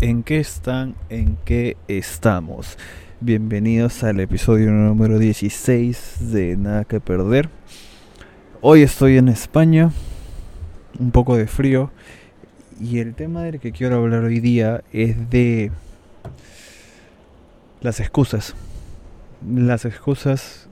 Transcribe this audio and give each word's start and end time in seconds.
¿En 0.00 0.22
qué 0.22 0.38
están? 0.38 0.94
¿En 1.08 1.36
qué 1.44 1.76
estamos? 1.88 2.78
Bienvenidos 3.20 4.04
al 4.04 4.20
episodio 4.20 4.70
número 4.70 5.18
16 5.18 6.30
de 6.30 6.56
Nada 6.56 6.84
que 6.84 7.00
Perder. 7.00 7.48
Hoy 8.60 8.82
estoy 8.82 9.16
en 9.16 9.26
España, 9.26 9.90
un 11.00 11.10
poco 11.10 11.36
de 11.36 11.48
frío, 11.48 11.90
y 12.78 13.00
el 13.00 13.16
tema 13.16 13.42
del 13.42 13.58
que 13.58 13.72
quiero 13.72 13.96
hablar 13.96 14.22
hoy 14.22 14.38
día 14.38 14.84
es 14.92 15.30
de 15.30 15.72
las 17.80 17.98
excusas. 17.98 18.54
Las 19.44 19.84
excusas 19.84 20.68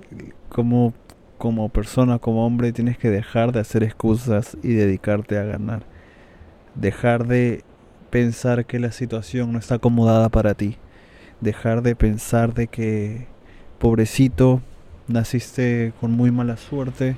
como, 0.50 0.94
como 1.36 1.68
persona, 1.68 2.20
como 2.20 2.46
hombre, 2.46 2.70
tienes 2.70 2.96
que 2.96 3.10
dejar 3.10 3.50
de 3.50 3.58
hacer 3.58 3.82
excusas 3.82 4.56
y 4.62 4.74
dedicarte 4.74 5.36
a 5.36 5.42
ganar. 5.42 5.82
Dejar 6.76 7.26
de 7.26 7.64
pensar 8.16 8.64
que 8.64 8.78
la 8.78 8.92
situación 8.92 9.52
no 9.52 9.58
está 9.58 9.74
acomodada 9.74 10.30
para 10.30 10.54
ti. 10.54 10.78
Dejar 11.42 11.82
de 11.82 11.94
pensar 11.94 12.54
de 12.54 12.66
que, 12.66 13.26
pobrecito, 13.78 14.62
naciste 15.06 15.92
con 16.00 16.12
muy 16.12 16.30
mala 16.30 16.56
suerte, 16.56 17.14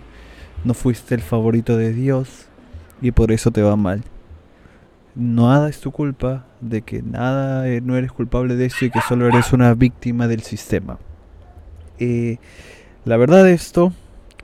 no 0.64 0.74
fuiste 0.74 1.14
el 1.14 1.20
favorito 1.20 1.76
de 1.76 1.92
Dios 1.92 2.46
y 3.00 3.12
por 3.12 3.30
eso 3.30 3.52
te 3.52 3.62
va 3.62 3.76
mal. 3.76 4.02
Nada 5.14 5.68
es 5.68 5.78
tu 5.78 5.92
culpa, 5.92 6.46
de 6.60 6.82
que 6.82 7.00
nada, 7.00 7.68
eh, 7.68 7.80
no 7.80 7.96
eres 7.96 8.10
culpable 8.10 8.56
de 8.56 8.66
eso 8.66 8.84
y 8.84 8.90
que 8.90 9.00
solo 9.08 9.28
eres 9.28 9.52
una 9.52 9.72
víctima 9.74 10.26
del 10.26 10.42
sistema. 10.42 10.98
Eh, 12.00 12.38
la 13.04 13.16
verdad 13.16 13.44
de 13.44 13.52
esto, 13.52 13.92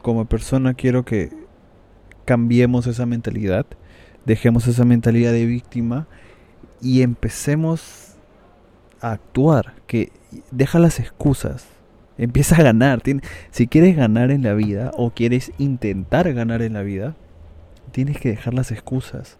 como 0.02 0.24
persona 0.26 0.74
quiero 0.74 1.04
que 1.04 1.32
cambiemos 2.24 2.86
esa 2.86 3.06
mentalidad, 3.06 3.66
dejemos 4.24 4.68
esa 4.68 4.84
mentalidad 4.84 5.32
de 5.32 5.46
víctima 5.46 6.06
y 6.84 7.00
empecemos 7.00 8.14
a 9.00 9.12
actuar, 9.12 9.74
que 9.86 10.12
deja 10.50 10.78
las 10.78 11.00
excusas, 11.00 11.66
empieza 12.18 12.56
a 12.56 12.62
ganar. 12.62 13.02
Si 13.50 13.66
quieres 13.66 13.96
ganar 13.96 14.30
en 14.30 14.42
la 14.42 14.52
vida 14.52 14.92
o 14.96 15.10
quieres 15.10 15.50
intentar 15.58 16.32
ganar 16.34 16.60
en 16.60 16.74
la 16.74 16.82
vida, 16.82 17.16
tienes 17.90 18.18
que 18.18 18.28
dejar 18.28 18.52
las 18.52 18.70
excusas. 18.70 19.38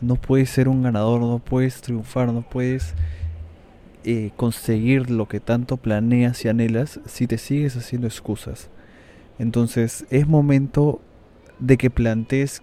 No 0.00 0.14
puedes 0.14 0.50
ser 0.50 0.68
un 0.68 0.84
ganador, 0.84 1.20
no 1.20 1.40
puedes 1.40 1.80
triunfar, 1.80 2.32
no 2.32 2.42
puedes 2.42 2.94
eh, 4.04 4.30
conseguir 4.36 5.10
lo 5.10 5.26
que 5.26 5.40
tanto 5.40 5.78
planeas 5.78 6.44
y 6.44 6.48
anhelas 6.48 7.00
si 7.06 7.26
te 7.26 7.38
sigues 7.38 7.76
haciendo 7.76 8.06
excusas. 8.06 8.70
Entonces 9.40 10.06
es 10.10 10.28
momento 10.28 11.00
de 11.58 11.76
que 11.76 11.90
plantees 11.90 12.62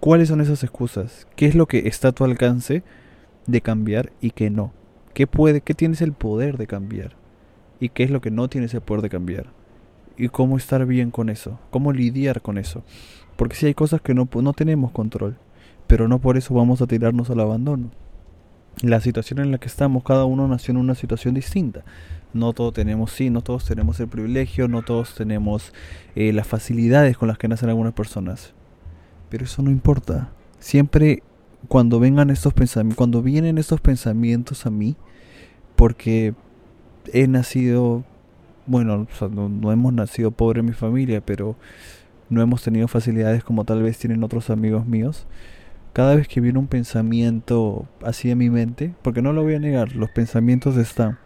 cuáles 0.00 0.28
son 0.28 0.42
esas 0.42 0.62
excusas, 0.62 1.26
qué 1.34 1.46
es 1.46 1.54
lo 1.54 1.66
que 1.66 1.88
está 1.88 2.08
a 2.08 2.12
tu 2.12 2.24
alcance 2.24 2.82
de 3.46 3.60
cambiar 3.60 4.12
y 4.20 4.30
qué 4.30 4.50
no. 4.50 4.72
¿Qué 5.14 5.26
puede, 5.26 5.60
qué 5.60 5.74
tienes 5.74 6.00
el 6.00 6.12
poder 6.12 6.56
de 6.56 6.66
cambiar? 6.66 7.16
¿Y 7.80 7.90
qué 7.90 8.04
es 8.04 8.10
lo 8.10 8.20
que 8.20 8.30
no 8.30 8.48
tienes 8.48 8.72
el 8.74 8.80
poder 8.80 9.02
de 9.02 9.10
cambiar? 9.10 9.46
Y 10.16 10.28
cómo 10.28 10.56
estar 10.56 10.86
bien 10.86 11.10
con 11.10 11.28
eso, 11.28 11.58
cómo 11.70 11.92
lidiar 11.92 12.40
con 12.40 12.58
eso. 12.58 12.82
Porque 13.36 13.56
si 13.56 13.66
hay 13.66 13.74
cosas 13.74 14.00
que 14.00 14.14
no, 14.14 14.28
no 14.32 14.52
tenemos 14.52 14.92
control, 14.92 15.36
pero 15.86 16.08
no 16.08 16.18
por 16.18 16.36
eso 16.36 16.54
vamos 16.54 16.80
a 16.80 16.86
tirarnos 16.86 17.28
al 17.30 17.40
abandono. 17.40 17.90
La 18.80 19.00
situación 19.00 19.40
en 19.40 19.50
la 19.50 19.58
que 19.58 19.68
estamos, 19.68 20.02
cada 20.02 20.24
uno 20.24 20.48
nació 20.48 20.72
en 20.72 20.78
una 20.78 20.94
situación 20.94 21.34
distinta. 21.34 21.84
No 22.32 22.54
todos 22.54 22.72
tenemos, 22.72 23.12
sí, 23.12 23.28
no 23.28 23.42
todos 23.42 23.66
tenemos 23.66 24.00
el 24.00 24.08
privilegio, 24.08 24.66
no 24.66 24.82
todos 24.82 25.14
tenemos 25.14 25.74
eh, 26.14 26.32
las 26.32 26.46
facilidades 26.46 27.18
con 27.18 27.28
las 27.28 27.36
que 27.36 27.48
nacen 27.48 27.68
algunas 27.68 27.92
personas. 27.92 28.54
Pero 29.28 29.44
eso 29.44 29.60
no 29.60 29.70
importa. 29.70 30.30
Siempre 30.58 31.22
cuando 31.68 32.00
vengan 32.00 32.30
estos 32.30 32.52
pensamientos, 32.54 32.96
cuando 32.96 33.22
vienen 33.22 33.58
estos 33.58 33.80
pensamientos 33.80 34.66
a 34.66 34.70
mí, 34.70 34.96
porque 35.76 36.34
he 37.12 37.26
nacido, 37.26 38.04
bueno, 38.66 39.06
no, 39.30 39.72
hemos 39.72 39.92
nacido 39.92 40.30
pobre 40.30 40.60
en 40.60 40.66
mi 40.66 40.72
familia, 40.72 41.20
pero 41.20 41.56
no 42.28 42.42
hemos 42.42 42.62
tenido 42.62 42.88
facilidades 42.88 43.44
como 43.44 43.64
tal 43.64 43.82
vez 43.82 43.98
tienen 43.98 44.24
otros 44.24 44.50
amigos 44.50 44.86
míos. 44.86 45.26
Cada 45.92 46.14
vez 46.14 46.26
que 46.26 46.40
viene 46.40 46.58
un 46.58 46.68
pensamiento 46.68 47.86
así 48.02 48.30
en 48.30 48.38
mi 48.38 48.48
mente, 48.48 48.94
porque 49.02 49.20
no 49.20 49.32
lo 49.32 49.42
voy 49.42 49.54
a 49.54 49.58
negar, 49.58 49.94
los 49.94 50.10
pensamientos 50.10 50.76
están, 50.76 51.18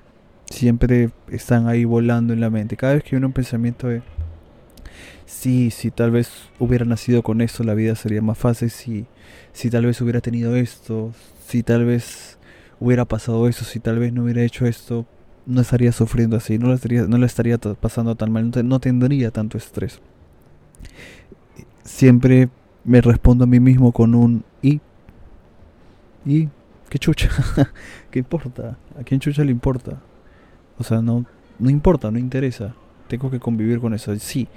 siempre 0.47 1.11
están 1.29 1.69
ahí 1.69 1.85
volando 1.85 2.33
en 2.33 2.41
la 2.41 2.51
mente. 2.51 2.77
Cada 2.77 2.95
vez 2.95 3.05
que 3.05 3.11
viene 3.11 3.27
un 3.27 3.33
pensamiento 3.33 3.87
de, 3.87 4.03
sí, 5.27 5.71
si 5.71 5.91
tal 5.91 6.11
vez 6.11 6.31
hubiera 6.59 6.85
nacido 6.85 7.23
con 7.23 7.41
eso, 7.41 7.65
la 7.65 7.75
vida 7.75 7.95
sería 7.95 8.23
más 8.23 8.39
fácil, 8.39 8.71
si 8.71 9.07
si 9.57 9.71
tal 9.71 9.87
vez 9.87 10.03
hubiera 10.03 10.21
tenido 10.21 10.55
esto, 10.55 11.13
si 11.47 11.63
tal 11.63 11.87
vez 11.87 12.39
hubiera 12.79 13.07
pasado 13.07 13.49
eso, 13.49 13.65
si 13.65 13.81
tal 13.81 13.99
vez 13.99 14.13
no 14.13 14.25
hubiera 14.25 14.43
hecho 14.43 14.67
esto, 14.67 15.07
no 15.47 15.63
estaría 15.63 15.93
sufriendo 15.93 16.37
así, 16.37 16.59
no 16.59 16.69
le 16.69 16.75
estaría, 16.75 17.07
no 17.07 17.17
le 17.17 17.25
estaría 17.25 17.57
pasando 17.57 18.15
tan 18.17 18.31
mal, 18.33 18.51
no, 18.65 18.81
tendría 18.81 19.31
tanto 19.31 19.57
estrés. 19.57 19.99
Siempre 21.85 22.51
me 22.85 23.01
respondo 23.01 23.45
a 23.45 23.47
mí 23.47 23.59
mismo 23.59 23.93
con 23.93 24.15
un 24.15 24.45
y. 24.61 24.83
¿Y 26.27 26.51
qué 26.91 26.99
chucha? 26.99 27.31
¿Qué 28.11 28.19
importa? 28.19 28.77
¿A 29.01 29.05
quién 29.05 29.21
chucha 29.21 29.43
le 29.43 29.53
importa? 29.53 30.03
O 30.77 30.85
sea, 30.85 31.01
no, 31.01 31.25
no 31.59 31.71
importa, 31.71 32.11
no 32.11 32.19
interesa. 32.19 32.75
Tengo 33.09 33.31
que 33.31 33.41
convivir 33.41 33.81
con 33.81 33.94
eso. 33.94 34.15
Sí, 34.17 34.49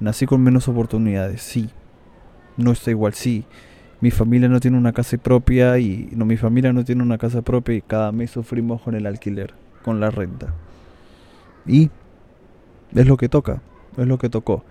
nací 0.00 0.26
con 0.26 0.42
menos 0.42 0.68
oportunidades, 0.68 1.42
sí. 1.42 1.70
No 2.56 2.72
está 2.72 2.90
igual, 2.90 3.14
sí 3.14 3.44
mi 4.00 4.10
familia 4.10 4.48
no 4.48 4.60
tiene 4.60 4.78
una 4.78 4.92
casa 4.92 5.16
propia 5.16 5.78
y 5.78 6.08
no 6.12 6.24
mi 6.24 6.36
familia 6.36 6.72
no 6.72 6.84
tiene 6.84 7.02
una 7.02 7.18
casa 7.18 7.42
propia 7.42 7.74
y 7.74 7.82
cada 7.82 8.12
mes 8.12 8.30
sufrimos 8.30 8.80
con 8.82 8.94
el 8.94 9.06
alquiler, 9.06 9.54
con 9.82 9.98
la 9.98 10.10
renta. 10.10 10.54
Y 11.66 11.90
es 12.94 13.06
lo 13.06 13.16
que 13.16 13.28
toca, 13.28 13.60
es 13.96 14.06
lo 14.06 14.18
que 14.18 14.28
tocó. 14.28 14.64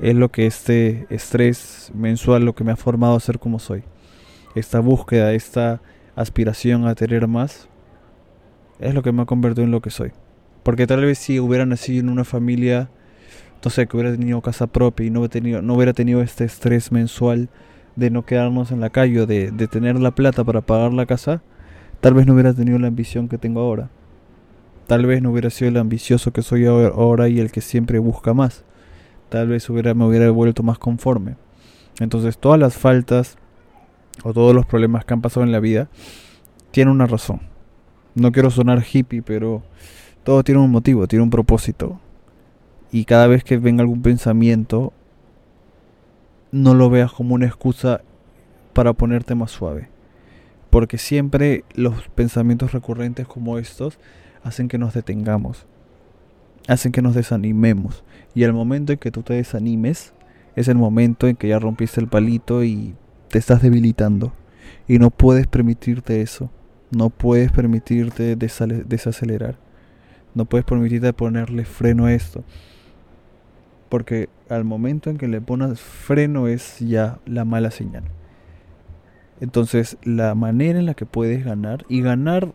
Es 0.00 0.14
lo 0.14 0.30
que 0.30 0.46
este 0.46 1.06
estrés 1.10 1.92
mensual 1.94 2.44
lo 2.44 2.54
que 2.54 2.64
me 2.64 2.72
ha 2.72 2.76
formado 2.76 3.14
a 3.14 3.20
ser 3.20 3.38
como 3.38 3.58
soy. 3.58 3.84
Esta 4.54 4.80
búsqueda, 4.80 5.32
esta 5.32 5.80
aspiración 6.16 6.86
a 6.86 6.94
tener 6.94 7.28
más 7.28 7.68
es 8.80 8.94
lo 8.94 9.02
que 9.02 9.12
me 9.12 9.22
ha 9.22 9.26
convertido 9.26 9.64
en 9.64 9.70
lo 9.70 9.80
que 9.80 9.90
soy. 9.90 10.10
Porque 10.62 10.86
tal 10.86 11.00
vez 11.00 11.18
si 11.18 11.40
hubiera 11.40 11.66
nacido 11.66 12.00
en 12.00 12.08
una 12.08 12.24
familia, 12.24 12.90
no 13.64 13.70
sé, 13.70 13.86
que 13.86 13.96
hubiera 13.96 14.12
tenido 14.16 14.40
casa 14.40 14.66
propia 14.66 15.06
y 15.06 15.10
no 15.10 15.20
hubiera 15.20 15.32
tenido, 15.32 15.62
no 15.62 15.74
hubiera 15.74 15.92
tenido 15.92 16.22
este 16.22 16.44
estrés 16.44 16.92
mensual 16.92 17.48
de 17.96 18.10
no 18.10 18.24
quedarnos 18.24 18.70
en 18.70 18.80
la 18.80 18.90
calle, 18.90 19.26
de, 19.26 19.50
de 19.50 19.68
tener 19.68 19.98
la 19.98 20.12
plata 20.12 20.44
para 20.44 20.60
pagar 20.60 20.92
la 20.92 21.06
casa, 21.06 21.42
tal 22.00 22.14
vez 22.14 22.26
no 22.26 22.34
hubiera 22.34 22.54
tenido 22.54 22.78
la 22.78 22.88
ambición 22.88 23.28
que 23.28 23.38
tengo 23.38 23.60
ahora. 23.60 23.90
Tal 24.86 25.06
vez 25.06 25.22
no 25.22 25.30
hubiera 25.30 25.50
sido 25.50 25.68
el 25.68 25.76
ambicioso 25.76 26.32
que 26.32 26.42
soy 26.42 26.66
ahora 26.66 27.28
y 27.28 27.38
el 27.38 27.52
que 27.52 27.60
siempre 27.60 27.98
busca 27.98 28.34
más. 28.34 28.64
Tal 29.28 29.46
vez 29.46 29.70
hubiera, 29.70 29.94
me 29.94 30.04
hubiera 30.04 30.28
vuelto 30.30 30.64
más 30.64 30.78
conforme. 30.78 31.36
Entonces 32.00 32.38
todas 32.38 32.58
las 32.58 32.74
faltas 32.74 33.36
o 34.24 34.32
todos 34.32 34.54
los 34.54 34.66
problemas 34.66 35.04
que 35.04 35.14
han 35.14 35.20
pasado 35.20 35.44
en 35.44 35.52
la 35.52 35.60
vida 35.60 35.88
tienen 36.72 36.92
una 36.92 37.06
razón. 37.06 37.40
No 38.14 38.32
quiero 38.32 38.50
sonar 38.50 38.82
hippie, 38.82 39.22
pero 39.22 39.62
todo 40.24 40.44
tiene 40.44 40.60
un 40.60 40.70
motivo, 40.70 41.06
tiene 41.06 41.22
un 41.22 41.30
propósito. 41.30 42.00
Y 42.92 43.04
cada 43.04 43.26
vez 43.26 43.44
que 43.44 43.56
venga 43.58 43.82
algún 43.82 44.02
pensamiento 44.02 44.92
no 46.52 46.74
lo 46.74 46.90
veas 46.90 47.12
como 47.12 47.34
una 47.34 47.46
excusa 47.46 48.02
para 48.72 48.92
ponerte 48.92 49.34
más 49.34 49.50
suave. 49.50 49.88
Porque 50.70 50.98
siempre 50.98 51.64
los 51.74 52.08
pensamientos 52.08 52.72
recurrentes 52.72 53.26
como 53.26 53.58
estos 53.58 53.98
hacen 54.42 54.68
que 54.68 54.78
nos 54.78 54.94
detengamos, 54.94 55.66
hacen 56.68 56.92
que 56.92 57.02
nos 57.02 57.14
desanimemos. 57.14 58.04
Y 58.34 58.44
el 58.44 58.52
momento 58.52 58.92
en 58.92 58.98
que 58.98 59.10
tú 59.10 59.22
te 59.22 59.34
desanimes 59.34 60.12
es 60.56 60.68
el 60.68 60.76
momento 60.76 61.26
en 61.26 61.36
que 61.36 61.48
ya 61.48 61.58
rompiste 61.58 62.00
el 62.00 62.08
palito 62.08 62.64
y 62.64 62.94
te 63.28 63.38
estás 63.38 63.62
debilitando. 63.62 64.32
Y 64.86 64.98
no 64.98 65.10
puedes 65.10 65.46
permitirte 65.46 66.20
eso. 66.20 66.50
No 66.90 67.10
puedes 67.10 67.52
permitirte 67.52 68.36
desacelerar. 68.36 69.56
No 70.34 70.44
puedes 70.44 70.64
permitirte 70.64 71.12
ponerle 71.12 71.64
freno 71.64 72.06
a 72.06 72.12
esto. 72.12 72.44
Porque 73.88 74.28
al 74.48 74.64
momento 74.64 75.10
en 75.10 75.18
que 75.18 75.28
le 75.28 75.40
pones 75.40 75.80
freno 75.80 76.46
es 76.46 76.78
ya 76.78 77.18
la 77.26 77.44
mala 77.44 77.70
señal. 77.70 78.04
Entonces, 79.40 79.96
la 80.04 80.34
manera 80.34 80.78
en 80.78 80.86
la 80.86 80.94
que 80.94 81.06
puedes 81.06 81.44
ganar, 81.44 81.84
y 81.88 82.02
ganar 82.02 82.52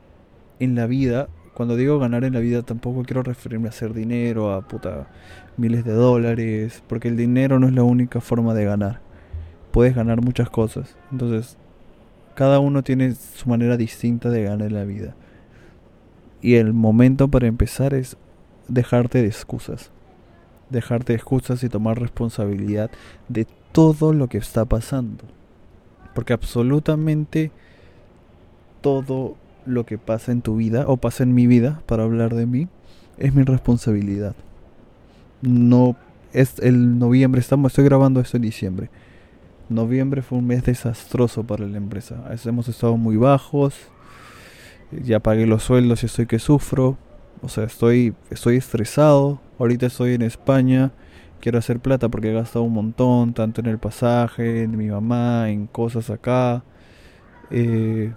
en 0.60 0.76
la 0.76 0.86
vida, 0.86 1.28
cuando 1.54 1.76
digo 1.76 2.00
ganar 2.00 2.24
en 2.24 2.34
la 2.34 2.40
vida 2.40 2.62
tampoco 2.62 3.04
quiero 3.04 3.24
referirme 3.24 3.68
a 3.68 3.70
hacer 3.70 3.94
dinero, 3.94 4.54
a 4.54 4.68
puta 4.68 5.08
miles 5.58 5.84
de 5.84 5.94
dólares, 5.94 6.84
porque 6.88 7.08
el 7.08 7.18
dinero 7.18 7.60
no 7.60 7.68
es 7.68 7.74
la 7.74 7.84
única 7.84 8.22
forma 8.22 8.54
de 8.54 8.66
ganar. 8.66 9.02
Puedes 9.72 9.96
ganar 9.96 10.22
muchas 10.22 10.50
cosas. 10.50 10.96
Entonces, 11.12 11.58
cada 12.36 12.60
uno 12.60 12.84
tiene 12.84 13.16
su 13.16 13.50
manera 13.50 13.78
distinta 13.78 14.30
de 14.30 14.44
ganar 14.44 14.68
en 14.68 14.74
la 14.74 14.84
vida. 14.84 15.16
Y 16.46 16.56
el 16.56 16.74
momento 16.74 17.28
para 17.28 17.48
empezar 17.48 17.94
es 17.94 18.18
dejarte 18.68 19.22
de 19.22 19.28
excusas 19.28 19.92
dejarte 20.70 21.14
excusas 21.14 21.64
y 21.64 21.70
tomar 21.70 22.00
responsabilidad 22.00 22.90
de 23.28 23.48
todo 23.72 24.14
lo 24.14 24.28
que 24.28 24.38
está 24.38 24.66
pasando. 24.66 25.24
Porque 26.14 26.34
absolutamente 26.34 27.52
todo 28.82 29.36
lo 29.66 29.86
que 29.86 29.98
pasa 29.98 30.32
en 30.32 30.42
tu 30.42 30.56
vida 30.56 30.86
o 30.88 30.98
pasa 30.98 31.24
en 31.24 31.34
mi 31.34 31.48
vida, 31.48 31.82
para 31.86 32.04
hablar 32.04 32.36
de 32.36 32.46
mí, 32.46 32.68
es 33.18 33.34
mi 33.34 33.44
responsabilidad. 33.44 34.36
No 35.42 35.96
es 36.34 36.60
el 36.60 37.00
noviembre, 37.00 37.42
estamos, 37.42 37.72
estoy 37.72 37.86
grabando 37.86 38.20
esto 38.20 38.38
en 38.38 38.44
diciembre. 38.44 38.90
Noviembre 39.68 40.22
fue 40.22 40.38
un 40.38 40.48
mes 40.48 40.64
desastroso 40.64 41.44
para 41.44 41.66
la 41.66 41.78
empresa. 41.78 42.24
Hemos 42.46 42.68
estado 42.68 42.98
muy 42.98 43.18
bajos. 43.18 43.76
Ya 44.92 45.20
pagué 45.20 45.46
los 45.46 45.64
sueldos 45.64 46.04
y 46.04 46.06
estoy 46.06 46.26
que 46.26 46.40
sufro. 46.40 46.98
O 47.42 47.50
sea, 47.50 47.66
estoy, 47.66 48.14
estoy 48.30 48.58
estresado. 48.58 49.40
Ahorita 49.60 49.86
estoy 49.88 50.14
en 50.14 50.22
España. 50.22 50.92
Quiero 51.40 51.60
hacer 51.60 51.80
plata 51.80 52.10
porque 52.10 52.32
he 52.32 52.34
gastado 52.34 52.64
un 52.64 52.74
montón, 52.74 53.34
tanto 53.34 53.62
en 53.62 53.68
el 53.68 53.78
pasaje, 53.78 54.64
en 54.64 54.78
mi 54.78 54.88
mamá, 54.88 55.50
en 55.50 55.68
cosas 55.68 56.10
acá. 56.10 56.64
Eh, 57.52 58.14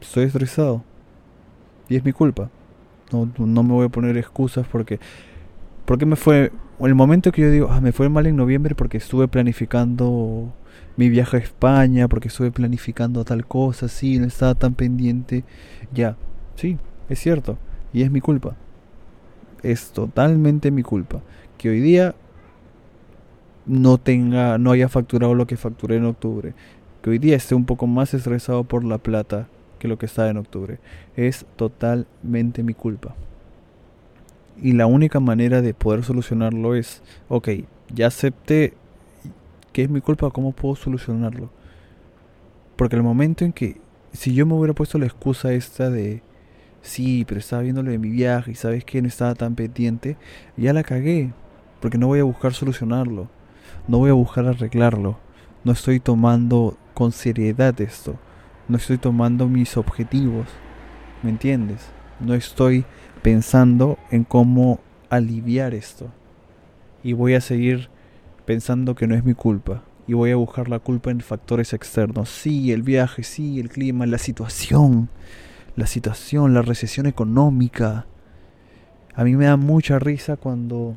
estoy 0.00 0.24
estresado. 0.24 0.82
Y 1.88 1.96
es 1.96 2.04
mi 2.04 2.12
culpa. 2.12 2.50
No, 3.12 3.28
no 3.38 3.62
me 3.62 3.72
voy 3.72 3.86
a 3.86 3.90
poner 3.90 4.16
excusas 4.16 4.66
porque... 4.66 4.98
Porque 5.90 6.06
me 6.06 6.14
fue... 6.14 6.52
El 6.78 6.94
momento 6.94 7.32
que 7.32 7.42
yo 7.42 7.50
digo, 7.50 7.66
ah, 7.68 7.80
me 7.80 7.90
fue 7.90 8.08
mal 8.08 8.24
en 8.28 8.36
noviembre 8.36 8.76
porque 8.76 8.98
estuve 8.98 9.26
planificando 9.26 10.54
mi 10.96 11.08
viaje 11.08 11.38
a 11.38 11.40
España, 11.40 12.06
porque 12.06 12.28
estuve 12.28 12.52
planificando 12.52 13.24
tal 13.24 13.44
cosa, 13.44 13.88
sí, 13.88 14.20
no 14.20 14.26
estaba 14.26 14.54
tan 14.54 14.74
pendiente. 14.74 15.42
Ya, 15.92 16.16
sí, 16.54 16.78
es 17.08 17.18
cierto. 17.18 17.58
Y 17.92 18.02
es 18.02 18.10
mi 18.12 18.20
culpa. 18.20 18.54
Es 19.64 19.90
totalmente 19.90 20.70
mi 20.70 20.84
culpa. 20.84 21.22
Que 21.58 21.70
hoy 21.70 21.80
día 21.80 22.14
no 23.66 23.98
tenga, 23.98 24.58
no 24.58 24.70
haya 24.70 24.88
facturado 24.88 25.34
lo 25.34 25.48
que 25.48 25.56
facturé 25.56 25.96
en 25.96 26.04
octubre. 26.04 26.54
Que 27.02 27.10
hoy 27.10 27.18
día 27.18 27.34
esté 27.34 27.56
un 27.56 27.66
poco 27.66 27.88
más 27.88 28.14
estresado 28.14 28.62
por 28.62 28.84
la 28.84 28.98
plata 28.98 29.48
que 29.80 29.88
lo 29.88 29.98
que 29.98 30.06
estaba 30.06 30.30
en 30.30 30.36
octubre. 30.36 30.78
Es 31.16 31.46
totalmente 31.56 32.62
mi 32.62 32.74
culpa. 32.74 33.16
Y 34.62 34.72
la 34.72 34.86
única 34.86 35.20
manera 35.20 35.62
de 35.62 35.72
poder 35.74 36.04
solucionarlo 36.04 36.74
es, 36.74 37.02
ok, 37.28 37.48
ya 37.94 38.08
acepté 38.08 38.74
que 39.72 39.82
es 39.82 39.90
mi 39.90 40.00
culpa, 40.00 40.30
¿cómo 40.30 40.52
puedo 40.52 40.76
solucionarlo? 40.76 41.50
Porque 42.76 42.96
el 42.96 43.02
momento 43.02 43.44
en 43.44 43.52
que, 43.52 43.80
si 44.12 44.34
yo 44.34 44.46
me 44.46 44.54
hubiera 44.54 44.74
puesto 44.74 44.98
la 44.98 45.06
excusa 45.06 45.52
esta 45.52 45.90
de, 45.90 46.22
sí, 46.82 47.24
pero 47.26 47.40
estaba 47.40 47.62
viendo 47.62 47.82
lo 47.82 47.90
de 47.90 47.98
mi 47.98 48.10
viaje 48.10 48.52
y 48.52 48.54
sabes 48.54 48.84
que 48.84 49.00
no 49.00 49.08
estaba 49.08 49.34
tan 49.34 49.54
pendiente, 49.54 50.16
ya 50.56 50.72
la 50.72 50.82
cagué, 50.82 51.32
porque 51.80 51.98
no 51.98 52.08
voy 52.08 52.20
a 52.20 52.24
buscar 52.24 52.52
solucionarlo, 52.52 53.28
no 53.88 53.98
voy 53.98 54.10
a 54.10 54.14
buscar 54.14 54.46
arreglarlo, 54.46 55.18
no 55.64 55.72
estoy 55.72 56.00
tomando 56.00 56.76
con 56.94 57.12
seriedad 57.12 57.80
esto, 57.80 58.16
no 58.68 58.76
estoy 58.76 58.98
tomando 58.98 59.48
mis 59.48 59.76
objetivos, 59.76 60.46
¿me 61.22 61.30
entiendes? 61.30 61.86
No 62.18 62.34
estoy 62.34 62.84
pensando 63.22 63.98
en 64.10 64.24
cómo 64.24 64.80
aliviar 65.08 65.74
esto. 65.74 66.10
Y 67.02 67.12
voy 67.12 67.34
a 67.34 67.40
seguir 67.40 67.88
pensando 68.44 68.94
que 68.94 69.06
no 69.06 69.14
es 69.14 69.24
mi 69.24 69.34
culpa 69.34 69.82
y 70.06 70.14
voy 70.14 70.32
a 70.32 70.36
buscar 70.36 70.68
la 70.68 70.80
culpa 70.80 71.10
en 71.10 71.20
factores 71.20 71.72
externos. 71.72 72.28
Sí, 72.28 72.72
el 72.72 72.82
viaje, 72.82 73.22
sí, 73.22 73.60
el 73.60 73.68
clima, 73.68 74.06
la 74.06 74.18
situación, 74.18 75.08
la 75.76 75.86
situación, 75.86 76.52
la 76.52 76.62
recesión 76.62 77.06
económica. 77.06 78.06
A 79.14 79.24
mí 79.24 79.36
me 79.36 79.44
da 79.44 79.56
mucha 79.56 79.98
risa 79.98 80.36
cuando 80.36 80.96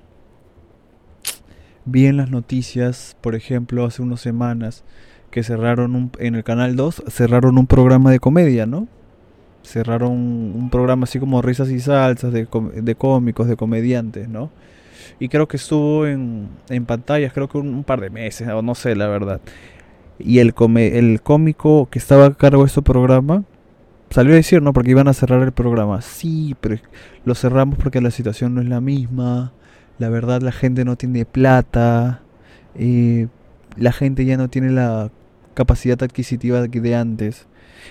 vi 1.86 2.08
en 2.08 2.18
las 2.18 2.32
noticias, 2.32 3.16
por 3.22 3.36
ejemplo, 3.36 3.86
hace 3.86 4.02
unas 4.02 4.22
semanas, 4.22 4.84
que 5.30 5.44
cerraron 5.44 5.96
un, 5.96 6.12
en 6.20 6.36
el 6.36 6.44
Canal 6.44 6.76
2, 6.76 7.04
cerraron 7.08 7.58
un 7.58 7.68
programa 7.68 8.12
de 8.12 8.20
comedia, 8.20 8.66
¿no? 8.66 8.88
Cerraron 9.64 10.12
un 10.12 10.70
programa 10.70 11.06
así 11.06 11.20
como 11.20 11.42
risas 11.42 11.70
y 11.70 11.80
salsas 11.80 12.32
de, 12.34 12.48
de 12.76 12.96
cómicos, 12.96 13.48
de 13.48 13.56
comediantes, 13.56 14.28
¿no? 14.30 14.52
y 15.20 15.30
creo 15.30 15.48
que 15.48 15.58
estuvo 15.58 16.06
en, 16.06 16.50
en 16.70 16.86
pantallas, 16.86 17.34
creo 17.34 17.48
que 17.48 17.58
un, 17.58 17.84
par 17.84 18.02
de 18.02 18.10
meses, 18.10 18.48
o 18.50 18.62
no 18.62 18.76
sé 18.76 18.96
la 18.96 19.08
verdad. 19.08 19.42
Y 20.20 20.40
el, 20.40 20.54
come, 20.54 20.98
el 20.98 21.22
cómico 21.22 21.88
que 21.90 22.00
estaba 22.00 22.26
a 22.28 22.34
cargo 22.34 22.64
de 22.64 22.68
este 22.68 22.82
programa 22.82 23.44
salió 24.10 24.34
a 24.34 24.36
decir, 24.36 24.62
¿no? 24.62 24.74
Porque 24.74 24.92
iban 24.92 25.08
a 25.08 25.14
cerrar 25.14 25.42
el 25.42 25.52
programa. 25.52 26.02
Sí, 26.02 26.56
pero 26.62 26.78
lo 27.26 27.36
cerramos 27.36 27.78
porque 27.78 28.02
la 28.02 28.12
situación 28.12 28.54
no 28.56 28.62
es 28.62 28.68
la 28.68 28.82
misma. 28.82 29.54
La 29.98 30.10
verdad, 30.10 30.42
la 30.42 30.52
gente 30.52 30.86
no 30.86 30.96
tiene 30.96 31.26
plata. 31.26 32.22
Eh, 32.76 33.28
la 33.78 33.92
gente 33.92 34.26
ya 34.26 34.38
no 34.38 34.50
tiene 34.50 34.72
la 34.72 35.10
capacidad 35.54 36.02
adquisitiva 36.04 36.62
de 36.62 36.96
antes. 36.96 37.48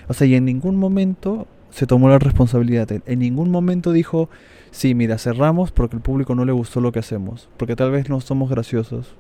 O 0.09 0.15
sea, 0.15 0.27
y 0.27 0.35
en 0.35 0.45
ningún 0.45 0.77
momento 0.77 1.47
se 1.73 1.87
tomó 1.87 2.09
la 2.09 2.19
responsabilidad. 2.19 2.89
En 3.07 3.19
ningún 3.19 3.51
momento 3.51 3.93
dijo, 3.93 4.29
sí, 4.71 4.95
mira, 4.95 5.19
cerramos 5.19 5.73
porque 5.73 5.97
el 5.97 6.03
público 6.03 6.35
no 6.35 6.45
le 6.45 6.53
gustó 6.53 6.81
lo 6.81 6.93
que 6.93 7.01
hacemos, 7.01 7.49
porque 7.57 7.75
tal 7.75 7.91
vez 7.91 8.09
no 8.09 8.21
somos 8.21 8.51
graciosos, 8.51 9.17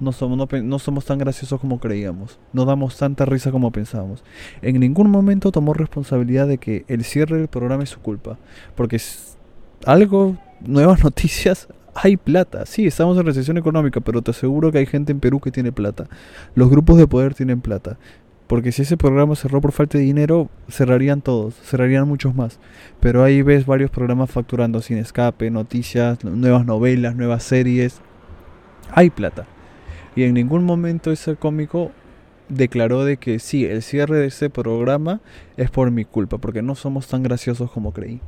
no 0.00 0.12
somos, 0.12 0.48
no, 0.62 0.78
somos 0.78 1.04
tan 1.04 1.18
graciosos 1.18 1.60
como 1.60 1.80
creíamos, 1.80 2.38
no 2.52 2.64
damos 2.64 2.96
tanta 2.96 3.24
risa 3.24 3.50
como 3.50 3.72
pensábamos. 3.72 4.24
En 4.62 4.78
ningún 4.80 5.10
momento 5.10 5.52
tomó 5.52 5.74
responsabilidad 5.74 6.46
de 6.46 6.58
que 6.58 6.84
el 6.88 7.04
cierre 7.04 7.36
del 7.36 7.48
programa 7.48 7.82
es 7.82 7.90
su 7.90 8.00
culpa, 8.00 8.38
porque 8.76 9.00
algo, 9.84 10.36
nuevas 10.60 11.02
noticias, 11.04 11.68
hay 11.94 12.16
plata. 12.16 12.64
Sí, 12.64 12.86
estamos 12.86 13.18
en 13.18 13.26
recesión 13.26 13.58
económica, 13.58 14.00
pero 14.00 14.22
te 14.22 14.30
aseguro 14.30 14.72
que 14.72 14.78
hay 14.78 14.86
gente 14.86 15.12
en 15.12 15.20
Perú 15.20 15.40
que 15.40 15.50
tiene 15.50 15.72
plata. 15.72 16.08
Los 16.54 16.70
grupos 16.70 16.96
de 16.96 17.06
poder 17.06 17.34
tienen 17.34 17.60
plata. 17.60 17.98
Porque 18.46 18.72
si 18.72 18.82
ese 18.82 18.96
programa 18.96 19.34
cerró 19.34 19.60
por 19.60 19.72
falta 19.72 19.98
de 19.98 20.04
dinero, 20.04 20.50
cerrarían 20.68 21.22
todos, 21.22 21.54
cerrarían 21.54 22.06
muchos 22.06 22.34
más. 22.34 22.58
Pero 23.00 23.24
ahí 23.24 23.42
ves 23.42 23.64
varios 23.66 23.90
programas 23.90 24.30
facturando 24.30 24.82
sin 24.82 24.98
escape, 24.98 25.50
noticias, 25.50 26.22
nuevas 26.24 26.66
novelas, 26.66 27.16
nuevas 27.16 27.44
series. 27.44 28.00
Hay 28.90 29.10
plata. 29.10 29.46
Y 30.14 30.24
en 30.24 30.34
ningún 30.34 30.64
momento 30.64 31.10
ese 31.10 31.36
cómico 31.36 31.92
declaró 32.48 33.04
de 33.04 33.16
que 33.16 33.38
sí, 33.38 33.64
el 33.64 33.82
cierre 33.82 34.18
de 34.18 34.26
ese 34.26 34.50
programa 34.50 35.20
es 35.56 35.70
por 35.70 35.90
mi 35.90 36.04
culpa, 36.04 36.38
porque 36.38 36.62
no 36.62 36.74
somos 36.74 37.08
tan 37.08 37.22
graciosos 37.22 37.70
como 37.70 37.92
creí. 37.92 38.20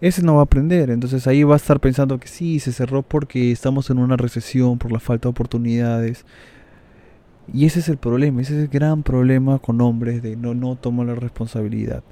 Ese 0.00 0.22
no 0.22 0.34
va 0.34 0.40
a 0.40 0.44
aprender, 0.44 0.90
entonces 0.90 1.26
ahí 1.26 1.44
va 1.44 1.54
a 1.54 1.56
estar 1.56 1.78
pensando 1.78 2.18
que 2.18 2.26
sí, 2.26 2.58
se 2.58 2.72
cerró 2.72 3.02
porque 3.02 3.52
estamos 3.52 3.88
en 3.88 3.98
una 3.98 4.16
recesión, 4.16 4.78
por 4.78 4.90
la 4.92 4.98
falta 4.98 5.28
de 5.28 5.30
oportunidades. 5.30 6.26
Y 7.52 7.66
ese 7.66 7.80
es 7.80 7.88
el 7.88 7.96
problema, 7.96 8.40
ese 8.40 8.54
es 8.54 8.62
el 8.64 8.68
gran 8.68 9.02
problema 9.02 9.58
con 9.58 9.80
hombres 9.80 10.22
de 10.22 10.36
no, 10.36 10.54
no 10.54 10.76
tomo 10.76 11.04
la 11.04 11.14
responsabilidad. 11.14 12.02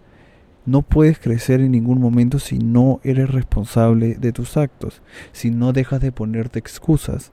No 0.66 0.82
puedes 0.82 1.18
crecer 1.18 1.60
en 1.60 1.72
ningún 1.72 2.00
momento 2.00 2.38
si 2.38 2.58
no 2.58 3.00
eres 3.02 3.30
responsable 3.30 4.14
de 4.14 4.32
tus 4.32 4.56
actos, 4.56 5.02
si 5.32 5.50
no 5.50 5.72
dejas 5.72 6.00
de 6.00 6.12
ponerte 6.12 6.58
excusas. 6.58 7.32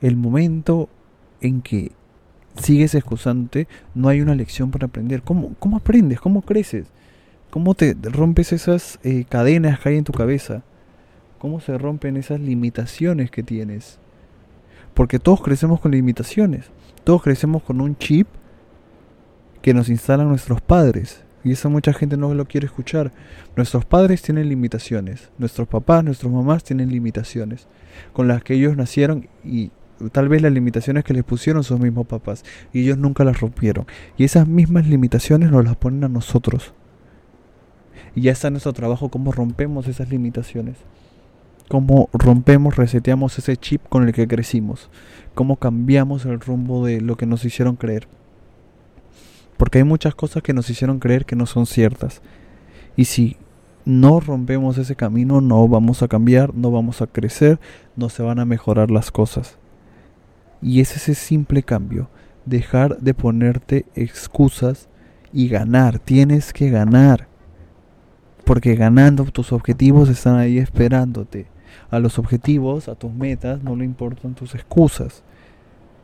El 0.00 0.16
momento 0.16 0.88
en 1.40 1.62
que 1.62 1.92
sigues 2.56 2.94
excusándote, 2.94 3.68
no 3.94 4.08
hay 4.08 4.20
una 4.20 4.34
lección 4.34 4.70
para 4.70 4.86
aprender. 4.86 5.22
¿Cómo, 5.22 5.54
cómo 5.58 5.76
aprendes? 5.76 6.20
¿Cómo 6.20 6.42
creces? 6.42 6.86
¿Cómo 7.50 7.74
te 7.74 7.96
rompes 8.02 8.52
esas 8.52 8.98
eh, 9.02 9.24
cadenas 9.28 9.80
que 9.80 9.90
hay 9.90 9.96
en 9.96 10.04
tu 10.04 10.12
cabeza? 10.12 10.62
¿Cómo 11.38 11.60
se 11.60 11.76
rompen 11.78 12.16
esas 12.16 12.40
limitaciones 12.40 13.30
que 13.30 13.42
tienes? 13.42 13.98
Porque 14.94 15.18
todos 15.18 15.40
crecemos 15.40 15.80
con 15.80 15.92
limitaciones. 15.92 16.66
Todos 17.04 17.22
crecemos 17.22 17.62
con 17.62 17.80
un 17.80 17.96
chip 17.96 18.26
que 19.62 19.74
nos 19.74 19.88
instalan 19.88 20.28
nuestros 20.28 20.60
padres. 20.60 21.24
Y 21.42 21.52
eso 21.52 21.70
mucha 21.70 21.92
gente 21.92 22.16
no 22.16 22.34
lo 22.34 22.44
quiere 22.44 22.66
escuchar. 22.66 23.12
Nuestros 23.56 23.84
padres 23.84 24.22
tienen 24.22 24.48
limitaciones. 24.48 25.30
Nuestros 25.38 25.68
papás, 25.68 26.04
nuestras 26.04 26.32
mamás 26.32 26.64
tienen 26.64 26.90
limitaciones. 26.90 27.66
Con 28.12 28.28
las 28.28 28.42
que 28.42 28.54
ellos 28.54 28.76
nacieron 28.76 29.28
y 29.44 29.70
tal 30.12 30.28
vez 30.28 30.42
las 30.42 30.52
limitaciones 30.52 31.04
que 31.04 31.14
les 31.14 31.24
pusieron 31.24 31.64
sus 31.64 31.80
mismos 31.80 32.06
papás. 32.06 32.44
Y 32.72 32.82
ellos 32.82 32.98
nunca 32.98 33.24
las 33.24 33.40
rompieron. 33.40 33.86
Y 34.18 34.24
esas 34.24 34.46
mismas 34.46 34.86
limitaciones 34.86 35.50
nos 35.50 35.64
las 35.64 35.76
ponen 35.76 36.04
a 36.04 36.08
nosotros. 36.08 36.74
Y 38.14 38.22
ya 38.22 38.32
está 38.32 38.50
nuestro 38.50 38.72
trabajo 38.72 39.08
cómo 39.08 39.32
rompemos 39.32 39.86
esas 39.86 40.10
limitaciones 40.10 40.76
cómo 41.70 42.08
rompemos, 42.12 42.74
reseteamos 42.74 43.38
ese 43.38 43.56
chip 43.56 43.80
con 43.88 44.02
el 44.02 44.12
que 44.12 44.26
crecimos, 44.26 44.90
cómo 45.36 45.54
cambiamos 45.54 46.24
el 46.24 46.40
rumbo 46.40 46.84
de 46.84 47.00
lo 47.00 47.16
que 47.16 47.26
nos 47.26 47.44
hicieron 47.44 47.76
creer. 47.76 48.08
Porque 49.56 49.78
hay 49.78 49.84
muchas 49.84 50.16
cosas 50.16 50.42
que 50.42 50.52
nos 50.52 50.68
hicieron 50.68 50.98
creer 50.98 51.24
que 51.24 51.36
no 51.36 51.46
son 51.46 51.66
ciertas. 51.66 52.22
Y 52.96 53.04
si 53.04 53.36
no 53.84 54.18
rompemos 54.18 54.78
ese 54.78 54.96
camino, 54.96 55.40
no 55.40 55.68
vamos 55.68 56.02
a 56.02 56.08
cambiar, 56.08 56.52
no 56.56 56.72
vamos 56.72 57.02
a 57.02 57.06
crecer, 57.06 57.60
no 57.94 58.08
se 58.08 58.24
van 58.24 58.40
a 58.40 58.44
mejorar 58.44 58.90
las 58.90 59.12
cosas. 59.12 59.56
Y 60.60 60.80
es 60.80 60.96
ese 60.96 61.14
simple 61.14 61.62
cambio, 61.62 62.10
dejar 62.46 62.98
de 62.98 63.14
ponerte 63.14 63.86
excusas 63.94 64.88
y 65.32 65.46
ganar, 65.46 66.00
tienes 66.00 66.52
que 66.52 66.68
ganar. 66.68 67.28
Porque 68.44 68.74
ganando 68.74 69.22
tus 69.26 69.52
objetivos 69.52 70.08
están 70.08 70.34
ahí 70.34 70.58
esperándote 70.58 71.46
a 71.90 71.98
los 71.98 72.18
objetivos, 72.18 72.88
a 72.88 72.94
tus 72.94 73.12
metas, 73.12 73.62
no 73.62 73.76
le 73.76 73.84
importan 73.84 74.34
tus 74.34 74.54
excusas. 74.54 75.22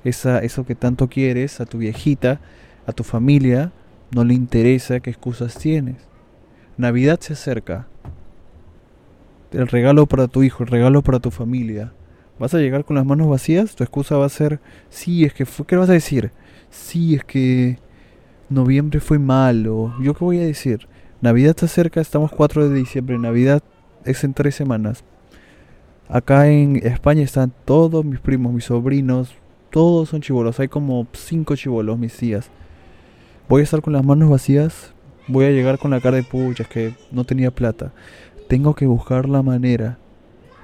Esa, 0.05 0.39
eso 0.39 0.65
que 0.65 0.75
tanto 0.75 1.09
quieres, 1.09 1.61
a 1.61 1.67
tu 1.67 1.79
viejita, 1.79 2.41
a 2.87 2.93
tu 2.93 3.03
familia, 3.03 3.73
no 4.15 4.25
le 4.25 4.35
interesa 4.35 5.01
qué 5.01 5.11
excusas 5.11 5.59
tienes. 5.59 5.97
Navidad 6.77 7.19
se 7.21 7.33
acerca. 7.33 7.87
El 9.53 9.69
regalo 9.69 10.07
para 10.07 10.29
tu 10.29 10.43
hijo, 10.43 10.63
el 10.63 10.69
regalo 10.69 11.03
para 11.03 11.19
tu 11.19 11.31
familia. 11.31 11.93
¿Vas 12.39 12.53
a 12.55 12.59
llegar 12.59 12.85
con 12.85 12.97
las 12.97 13.07
manos 13.07 13.29
vacías? 13.29 13.75
Tu 13.75 13.83
excusa 13.83 14.17
va 14.17 14.27
a 14.27 14.31
ser, 14.31 14.61
sí, 14.91 15.25
es 15.25 15.33
que 15.33 15.47
fue, 15.47 15.67
¿qué 15.67 15.77
vas 15.77 15.89
a 15.89 15.95
decir? 15.95 16.33
Sí, 16.71 17.15
es 17.15 17.25
que 17.25 17.79
noviembre 18.51 19.01
fue 19.01 19.19
malo. 19.19 19.95
¿Yo 20.03 20.15
qué 20.15 20.25
voy 20.25 20.39
a 20.39 20.45
decir? 20.45 20.87
Navidad 21.23 21.51
está 21.51 21.67
cerca, 21.67 22.01
estamos 22.01 22.31
4 22.31 22.69
de 22.69 22.75
diciembre, 22.75 23.19
Navidad 23.19 23.63
es 24.05 24.23
en 24.23 24.35
tres 24.35 24.55
semanas. 24.55 25.03
Acá 26.09 26.49
en 26.49 26.77
España 26.87 27.23
están 27.23 27.53
todos 27.65 28.05
mis 28.05 28.21
primos, 28.21 28.53
mis 28.53 28.67
sobrinos, 28.67 29.35
todos 29.71 30.11
son 30.11 30.21
chivolos, 30.21 30.61
hay 30.61 30.69
como 30.69 31.07
5 31.13 31.57
chivolos, 31.57 31.99
mis 31.99 32.17
tías. 32.17 32.49
Voy 33.49 33.61
a 33.61 33.65
estar 33.65 33.83
con 33.83 33.93
las 33.93 34.05
manos 34.05 34.31
vacías, 34.31 34.93
voy 35.27 35.47
a 35.47 35.51
llegar 35.51 35.79
con 35.79 35.91
la 35.91 36.01
cara 36.01 36.17
de 36.17 36.23
puchas 36.23 36.69
que 36.69 36.95
no 37.11 37.25
tenía 37.25 37.51
plata. 37.51 37.93
Tengo 38.49 38.75
que 38.77 38.87
buscar 38.87 39.29
la 39.29 39.43
manera, 39.43 39.99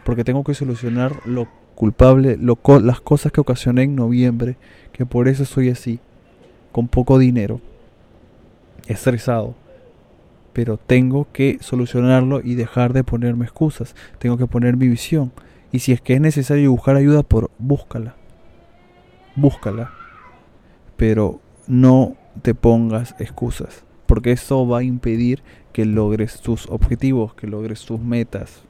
porque 0.05 0.23
tengo 0.23 0.45
que 0.45 0.55
solucionar 0.55 1.17
lo 1.27 1.49
culpable, 1.75 2.37
lo, 2.37 2.57
las 2.81 3.01
cosas 3.01 3.33
que 3.33 3.41
ocasioné 3.41 3.83
en 3.83 3.97
noviembre, 3.97 4.57
que 4.93 5.07
por 5.07 5.27
eso 5.27 5.45
soy 5.45 5.71
así, 5.71 5.99
con 6.71 6.87
poco 6.87 7.19
dinero, 7.19 7.61
estresado. 8.87 9.57
Pero 10.53 10.77
tengo 10.77 11.29
que 11.33 11.59
solucionarlo 11.61 12.41
y 12.43 12.55
dejar 12.55 12.93
de 12.93 13.05
ponerme 13.05 13.45
excusas. 13.45 13.95
Tengo 14.19 14.37
que 14.37 14.47
poner 14.47 14.77
mi 14.77 14.89
visión. 14.89 15.33
Y 15.71 15.79
si 15.79 15.93
es 15.93 16.01
que 16.01 16.15
es 16.15 16.21
necesario 16.21 16.71
buscar 16.71 16.97
ayuda, 16.97 17.23
por 17.23 17.51
búscala. 17.59 18.15
Búscala. 19.35 19.93
Pero 20.97 21.41
no 21.67 22.17
te 22.43 22.55
pongas 22.55 23.15
excusas. 23.19 23.85
Porque 24.07 24.33
eso 24.33 24.69
va 24.69 24.81
a 24.81 24.83
impedir 24.83 25.43
que 25.73 25.87
logres 25.87 26.41
tus 26.41 26.67
objetivos, 26.69 27.35
que 27.35 27.47
logres 27.47 27.85
tus 27.87 27.99
metas. 27.99 28.63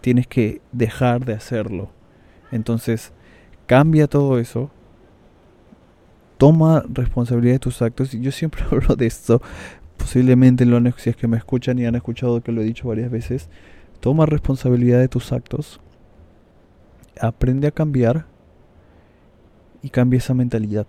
Tienes 0.00 0.26
que 0.26 0.62
dejar 0.72 1.26
de 1.26 1.34
hacerlo. 1.34 1.90
Entonces, 2.50 3.12
cambia 3.66 4.06
todo 4.06 4.38
eso. 4.38 4.70
Toma 6.38 6.84
responsabilidad 6.88 7.54
de 7.54 7.58
tus 7.58 7.82
actos. 7.82 8.14
Y 8.14 8.20
yo 8.20 8.32
siempre 8.32 8.62
hablo 8.70 8.96
de 8.96 9.06
esto. 9.06 9.42
Posiblemente 10.06 10.64
lo 10.66 10.78
si 10.98 11.10
es 11.10 11.16
que 11.16 11.26
me 11.26 11.36
escuchan 11.36 11.80
y 11.80 11.84
han 11.84 11.96
escuchado 11.96 12.40
que 12.40 12.52
lo 12.52 12.60
he 12.60 12.64
dicho 12.64 12.86
varias 12.86 13.10
veces. 13.10 13.48
Toma 13.98 14.24
responsabilidad 14.24 15.00
de 15.00 15.08
tus 15.08 15.32
actos. 15.32 15.80
Aprende 17.20 17.66
a 17.66 17.72
cambiar. 17.72 18.24
Y 19.82 19.90
cambia 19.90 20.18
esa 20.18 20.32
mentalidad. 20.32 20.86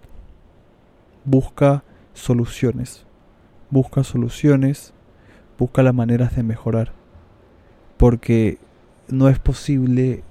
Busca 1.25 1.83
soluciones. 2.13 3.07
Busca 3.71 4.03
soluciones. 4.03 4.93
Busca 5.57 5.81
las 5.81 5.95
maneras 5.95 6.35
de 6.35 6.43
mejorar. 6.43 6.91
Porque 7.97 8.59
no 9.07 9.29
es 9.29 9.39
posible 9.39 10.21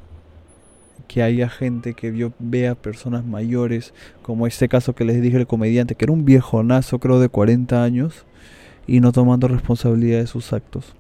que 1.09 1.25
haya 1.25 1.49
gente 1.49 1.95
que 1.95 2.13
vio, 2.13 2.35
vea 2.39 2.77
personas 2.77 3.25
mayores, 3.25 3.95
como 4.23 4.47
este 4.47 4.69
caso 4.69 4.95
que 4.95 5.05
les 5.05 5.21
dije 5.21 5.39
el 5.39 5.49
comediante, 5.49 5.97
que 5.97 6.05
era 6.05 6.13
un 6.13 6.25
viejonazo 6.25 7.01
creo 7.01 7.19
de 7.19 7.29
40 7.29 7.83
años, 7.83 8.27
y 8.87 9.01
no 9.01 9.13
tomando 9.13 9.49
responsabilidad 9.49 10.21
de 10.21 10.27
sus 10.27 10.53
actos, 10.53 10.95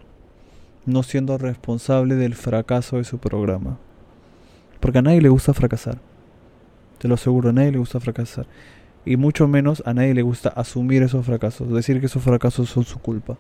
no 0.84 1.02
siendo 1.02 1.38
responsable 1.38 2.14
del 2.16 2.34
fracaso 2.34 2.96
de 2.96 3.04
su 3.04 3.18
programa. 3.18 3.78
Porque 4.80 4.98
a 4.98 5.02
nadie 5.02 5.20
le 5.20 5.28
gusta 5.28 5.54
fracasar, 5.54 5.98
te 6.98 7.08
lo 7.08 7.14
aseguro, 7.14 7.50
a 7.50 7.52
nadie 7.52 7.72
le 7.72 7.78
gusta 7.78 8.00
fracasar. 8.00 8.46
Y 9.04 9.16
mucho 9.16 9.46
menos 9.46 9.82
a 9.86 9.94
nadie 9.94 10.14
le 10.14 10.22
gusta 10.22 10.48
asumir 10.48 11.02
esos 11.02 11.24
fracasos, 11.24 11.72
decir 11.72 12.00
que 12.00 12.06
esos 12.06 12.22
fracasos 12.22 12.68
son 12.68 12.84
su 12.84 12.98
culpa. 12.98 13.36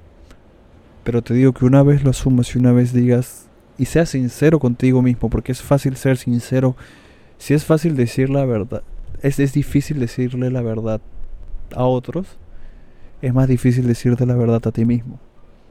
Pero 1.02 1.22
te 1.22 1.34
digo 1.34 1.52
que 1.52 1.64
una 1.64 1.82
vez 1.82 2.04
lo 2.04 2.10
asumas 2.10 2.54
y 2.54 2.58
una 2.58 2.72
vez 2.72 2.92
digas, 2.92 3.46
y 3.78 3.86
sea 3.86 4.06
sincero 4.06 4.58
contigo 4.58 5.02
mismo, 5.02 5.28
porque 5.28 5.52
es 5.52 5.62
fácil 5.62 5.96
ser 5.96 6.16
sincero. 6.16 6.76
Si 7.38 7.52
es 7.52 7.64
fácil 7.64 7.96
decir 7.96 8.30
la 8.30 8.44
verdad, 8.44 8.82
es, 9.22 9.38
es 9.38 9.52
difícil 9.52 9.98
decirle 9.98 10.50
la 10.50 10.62
verdad 10.62 11.00
a 11.74 11.84
otros, 11.84 12.38
es 13.26 13.34
más 13.34 13.48
difícil 13.48 13.86
decirte 13.86 14.26
la 14.26 14.34
verdad 14.34 14.60
a 14.66 14.72
ti 14.72 14.84
mismo. 14.84 15.18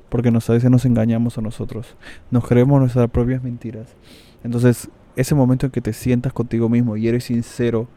Porque 0.09 0.31
nos, 0.31 0.49
a 0.49 0.53
veces 0.53 0.69
nos 0.69 0.85
engañamos 0.85 1.37
a 1.37 1.41
nosotros, 1.41 1.95
nos 2.31 2.47
creemos 2.47 2.79
nuestras 2.79 3.09
propias 3.09 3.43
mentiras. 3.43 3.95
Entonces, 4.43 4.89
ese 5.15 5.35
momento 5.35 5.65
en 5.65 5.71
que 5.71 5.81
te 5.81 5.93
sientas 5.93 6.31
contigo 6.31 6.69
mismo 6.69 6.95
y 6.95 7.07
eres 7.07 7.25
sincero 7.25 7.87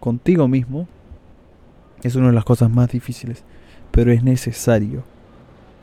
contigo 0.00 0.46
mismo, 0.48 0.86
es 2.02 2.14
una 2.14 2.28
de 2.28 2.34
las 2.34 2.44
cosas 2.44 2.70
más 2.70 2.90
difíciles, 2.90 3.42
pero 3.90 4.12
es 4.12 4.22
necesario 4.22 5.02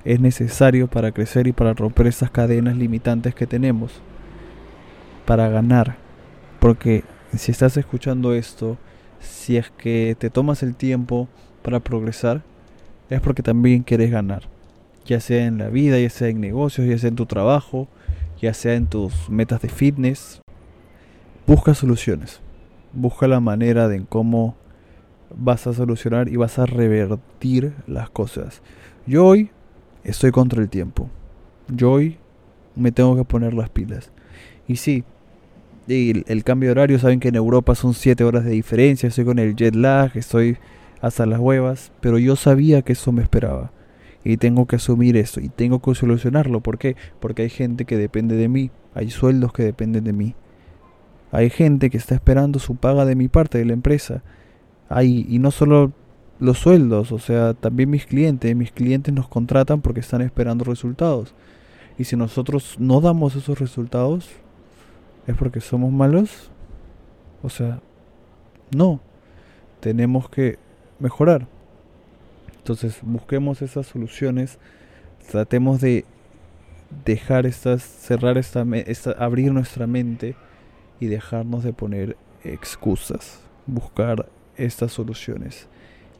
es 0.05 0.19
necesario 0.19 0.87
para 0.87 1.11
crecer 1.11 1.47
y 1.47 1.53
para 1.53 1.73
romper 1.73 2.07
esas 2.07 2.29
cadenas 2.29 2.75
limitantes 2.75 3.33
que 3.35 3.47
tenemos, 3.47 4.01
para 5.25 5.49
ganar. 5.49 5.95
Porque 6.59 7.03
si 7.35 7.51
estás 7.51 7.77
escuchando 7.77 8.33
esto, 8.33 8.77
si 9.19 9.57
es 9.57 9.69
que 9.71 10.15
te 10.19 10.29
tomas 10.29 10.63
el 10.63 10.75
tiempo 10.75 11.29
para 11.63 11.79
progresar, 11.79 12.43
es 13.09 13.21
porque 13.21 13.41
también 13.41 13.83
quieres 13.83 14.11
ganar. 14.11 14.43
Ya 15.05 15.19
sea 15.19 15.45
en 15.45 15.57
la 15.57 15.69
vida, 15.69 15.99
ya 15.99 16.09
sea 16.09 16.27
en 16.27 16.39
negocios, 16.39 16.87
ya 16.87 16.97
sea 16.97 17.09
en 17.09 17.15
tu 17.15 17.25
trabajo, 17.25 17.87
ya 18.39 18.53
sea 18.53 18.75
en 18.75 18.87
tus 18.87 19.29
metas 19.29 19.61
de 19.61 19.69
fitness. 19.69 20.41
Busca 21.47 21.73
soluciones. 21.73 22.41
Busca 22.93 23.27
la 23.27 23.39
manera 23.39 23.87
de 23.87 24.05
cómo 24.07 24.55
vas 25.35 25.65
a 25.67 25.73
solucionar 25.73 26.29
y 26.29 26.35
vas 26.35 26.59
a 26.59 26.65
revertir 26.65 27.73
las 27.87 28.09
cosas. 28.09 28.61
Yo 29.07 29.25
hoy 29.25 29.49
estoy 30.03 30.31
contra 30.31 30.61
el 30.61 30.69
tiempo. 30.69 31.09
Yo 31.67 31.91
hoy 31.91 32.17
me 32.75 32.91
tengo 32.91 33.15
que 33.15 33.23
poner 33.23 33.53
las 33.53 33.69
pilas. 33.69 34.11
Y 34.67 34.77
sí, 34.77 35.03
el, 35.87 36.43
cambio 36.43 36.67
de 36.67 36.71
horario, 36.71 36.99
saben 36.99 37.19
que 37.19 37.27
en 37.27 37.35
Europa 37.35 37.75
son 37.75 37.93
7 37.93 38.23
horas 38.23 38.45
de 38.45 38.51
diferencia, 38.51 39.07
estoy 39.07 39.25
con 39.25 39.39
el 39.39 39.55
jet 39.55 39.75
lag, 39.75 40.11
estoy 40.15 40.57
hasta 41.03 41.25
las 41.25 41.37
huevas, 41.37 41.91
pero 41.99 42.17
yo 42.17 42.37
sabía 42.37 42.81
que 42.81 42.93
eso 42.93 43.11
me 43.11 43.21
esperaba. 43.21 43.73
Y 44.23 44.37
tengo 44.37 44.67
que 44.67 44.77
asumir 44.77 45.17
esto 45.17 45.41
y 45.41 45.49
tengo 45.49 45.81
que 45.81 45.93
solucionarlo. 45.95 46.61
¿Por 46.61 46.77
qué? 46.77 46.95
Porque 47.19 47.41
hay 47.41 47.49
gente 47.49 47.83
que 47.83 47.97
depende 47.97 48.37
de 48.37 48.47
mí, 48.47 48.71
hay 48.95 49.09
sueldos 49.09 49.51
que 49.51 49.63
dependen 49.63 50.05
de 50.05 50.13
mí. 50.13 50.33
Hay 51.33 51.49
gente 51.49 51.89
que 51.89 51.97
está 51.97 52.15
esperando 52.15 52.57
su 52.57 52.77
paga 52.77 53.03
de 53.03 53.15
mi 53.15 53.27
parte, 53.27 53.57
de 53.57 53.65
la 53.65 53.73
empresa. 53.73 54.23
Hay, 54.87 55.25
y 55.27 55.39
no 55.39 55.51
solo 55.51 55.91
los 56.39 56.59
sueldos, 56.59 57.11
o 57.11 57.19
sea, 57.19 57.53
también 57.53 57.89
mis 57.89 58.05
clientes, 58.05 58.55
mis 58.55 58.71
clientes 58.71 59.13
nos 59.13 59.27
contratan 59.27 59.81
porque 59.81 59.99
están 59.99 60.21
esperando 60.21 60.63
resultados. 60.63 61.35
Y 61.97 62.05
si 62.05 62.15
nosotros 62.15 62.77
no 62.79 63.01
damos 63.01 63.35
esos 63.35 63.59
resultados, 63.59 64.29
es 65.27 65.35
porque 65.35 65.59
somos 65.59 65.91
malos. 65.91 66.49
O 67.41 67.49
sea, 67.49 67.81
no, 68.73 69.01
tenemos 69.81 70.29
que 70.29 70.62
mejorar. 71.03 71.47
Entonces, 72.57 72.99
busquemos 73.01 73.61
esas 73.61 73.85
soluciones, 73.85 74.57
tratemos 75.29 75.81
de 75.81 76.05
dejar 77.05 77.45
estas, 77.45 77.83
cerrar 77.83 78.37
esta, 78.37 78.65
esta 78.85 79.11
abrir 79.11 79.51
nuestra 79.51 79.85
mente 79.85 80.35
y 81.01 81.07
dejarnos 81.07 81.63
de 81.63 81.73
poner 81.73 82.15
excusas, 82.45 83.41
buscar 83.67 84.29
estas 84.55 84.93
soluciones 84.93 85.67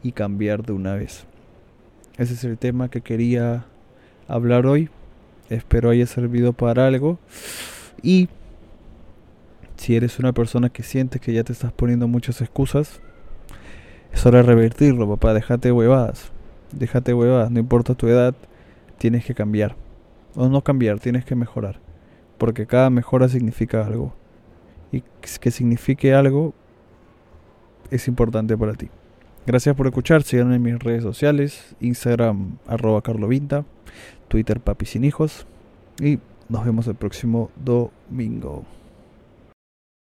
y 0.02 0.12
cambiar 0.12 0.62
de 0.62 0.74
una 0.74 0.94
vez. 0.94 1.24
Ese 2.18 2.34
es 2.34 2.44
el 2.44 2.58
tema 2.58 2.90
que 2.90 3.00
quería 3.00 3.64
hablar 4.28 4.66
hoy. 4.66 4.90
Espero 5.48 5.90
haya 5.90 6.06
servido 6.06 6.52
para 6.52 6.86
algo. 6.86 7.18
Y 8.02 8.28
si 9.76 9.96
eres 9.96 10.18
una 10.18 10.34
persona 10.34 10.68
que 10.68 10.82
sientes 10.82 11.22
que 11.22 11.32
ya 11.32 11.42
te 11.42 11.54
estás 11.54 11.72
poniendo 11.72 12.06
muchas 12.06 12.42
excusas, 12.42 13.00
es 14.14 14.24
hora 14.24 14.38
de 14.38 14.44
revertirlo, 14.44 15.08
papá. 15.08 15.34
Déjate 15.34 15.72
huevadas. 15.72 16.30
Déjate 16.72 17.12
huevadas. 17.12 17.50
No 17.50 17.60
importa 17.60 17.94
tu 17.94 18.08
edad, 18.08 18.34
tienes 18.98 19.24
que 19.24 19.34
cambiar. 19.34 19.76
O 20.34 20.48
no 20.48 20.62
cambiar, 20.62 21.00
tienes 21.00 21.24
que 21.24 21.34
mejorar. 21.34 21.80
Porque 22.38 22.66
cada 22.66 22.90
mejora 22.90 23.28
significa 23.28 23.84
algo. 23.84 24.14
Y 24.92 25.02
que 25.40 25.50
signifique 25.50 26.14
algo 26.14 26.54
es 27.90 28.08
importante 28.08 28.56
para 28.56 28.74
ti. 28.74 28.88
Gracias 29.46 29.76
por 29.76 29.86
escuchar, 29.86 30.22
síganme 30.22 30.56
en 30.56 30.62
mis 30.62 30.78
redes 30.78 31.02
sociales, 31.02 31.76
Instagram 31.80 32.56
arroba 32.66 33.02
carlovinta, 33.02 33.66
Twitter 34.28 34.58
papi 34.58 34.86
sin 34.86 35.04
hijos 35.04 35.46
y 36.00 36.18
nos 36.48 36.64
vemos 36.64 36.86
el 36.86 36.94
próximo 36.94 37.50
domingo. 37.62 38.64